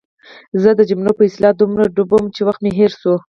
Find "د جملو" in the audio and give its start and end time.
0.75-1.11